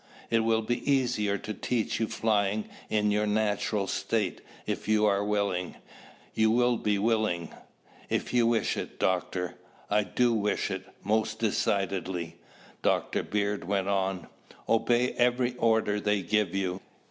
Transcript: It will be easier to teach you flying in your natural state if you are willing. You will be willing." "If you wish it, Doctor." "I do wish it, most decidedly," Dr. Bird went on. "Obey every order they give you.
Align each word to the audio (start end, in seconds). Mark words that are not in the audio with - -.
It 0.31 0.39
will 0.39 0.63
be 0.63 0.91
easier 0.91 1.37
to 1.37 1.53
teach 1.53 1.99
you 1.99 2.07
flying 2.07 2.67
in 2.89 3.11
your 3.11 3.27
natural 3.27 3.85
state 3.85 4.41
if 4.65 4.87
you 4.87 5.05
are 5.05 5.23
willing. 5.23 5.75
You 6.33 6.49
will 6.49 6.77
be 6.77 6.97
willing." 6.97 7.53
"If 8.09 8.33
you 8.33 8.47
wish 8.47 8.77
it, 8.77 8.97
Doctor." 8.99 9.53
"I 9.91 10.03
do 10.03 10.33
wish 10.33 10.71
it, 10.71 10.87
most 11.03 11.37
decidedly," 11.37 12.37
Dr. 12.81 13.21
Bird 13.21 13.65
went 13.65 13.89
on. 13.89 14.25
"Obey 14.67 15.11
every 15.17 15.55
order 15.57 15.99
they 15.99 16.23
give 16.23 16.55
you. 16.55 16.81